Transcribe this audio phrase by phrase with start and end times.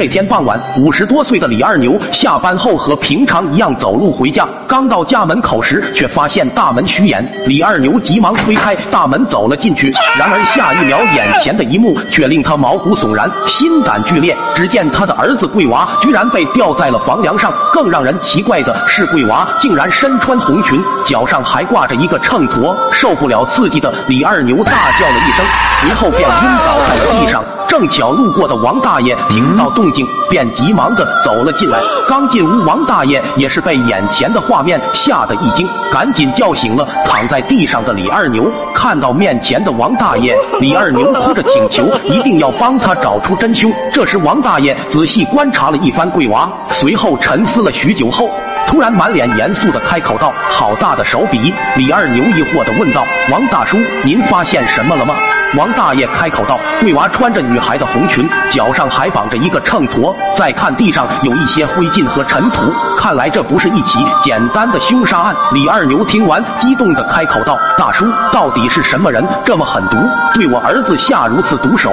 [0.00, 7.22] 这天傍晚，五十多岁的李二牛下班后和平常一样走路回家，刚到家门口时，却发现大门虚掩。
[7.46, 14.34] 李二牛急忙推开大门走了进去，然而下一秒，眼前的一幕却令他毛骨悚然，心胆俱裂。
[14.54, 22.74] 只见他的儿子桂娃居然被吊在了房梁上，更让人奇怪的是，桂娃竟然身穿红裙，脚上还挂着一个秤砣。
[22.90, 25.44] 受不了刺激的李二牛大叫了一声，
[25.82, 27.44] 随后便晕倒在了地上。
[27.70, 31.78] 正巧路过的王大爷听到动静，便急忙的走了进来。
[32.08, 38.50] 刚进屋，王大爷也是被眼前的画面吓得一惊，赶紧叫醒了躺在地上的李二牛。
[38.74, 43.72] 看到面前的王大爷，李二牛哭着请求一定要帮他找出真凶。
[43.92, 48.28] 这时，王大爷仔细观察了一番桂娃，随后沉思了许久后，
[48.66, 55.14] 突然满脸严肃的开口道：“好大的手笔！”李二牛疑惑的问道：“王大叔，您发现什么了吗？”
[55.56, 60.14] 王大爷开口道：“桂娃穿着女孩的红裙，脚上还绑着一个秤砣。
[60.36, 62.72] 再看地上有一些灰烬和尘土，
[63.10, 69.96] 看来这不是一起简单的凶杀案。”李二牛听完，激动的开口道：“大叔，到底是什么人这么狠毒，
[70.32, 71.90] 对我儿子下如此毒手？”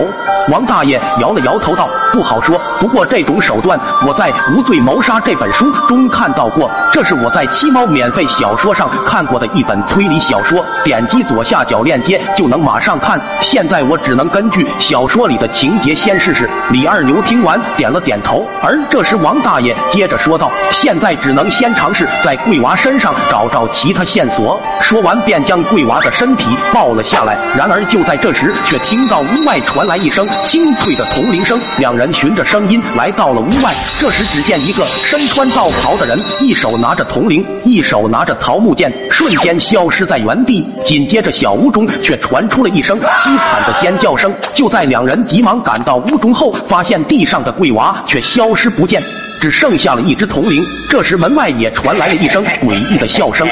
[0.49, 16.47] 王大爷摇了摇头道：“不好说，不过这种手段我在《无罪谋杀》这本书中看到过，这是我在七猫免费小说上看过的一本推理小说，点击左下角链接就能马上看。”现在我只能根据小说里的情节先试试。
[16.69, 27.37] 李二牛听完点了点头，而这时王大爷接着说道：“现在只能先尝试在桂娃身上找找其他线索。”说完便将桂娃的身体抱了下来。
[27.57, 31.59] 然而就在这时，却听到屋外传来一声清脆的铜铃声。
[31.77, 33.73] 两人循着声音来到了屋外。
[33.99, 40.65] 这时只见一个身穿道袍的人，一手拿着铜铃，一手拿着桃木剑，瞬间消失在原地。
[40.85, 43.37] 紧接着，小屋中却传出了一声凄。
[43.37, 44.33] 惨的尖叫声！
[44.53, 49.01] 就在两人急忙赶到屋中后，发现地上的桂娃却消失不见，
[49.39, 50.63] 只剩下了一只铜铃。
[50.89, 53.47] 这时门外也传来了一声诡异的笑声。